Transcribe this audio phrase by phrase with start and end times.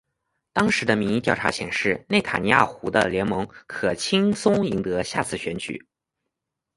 [0.51, 5.85] 当时的民意调查显示内塔尼亚胡的联盟可轻松赢得下次选举。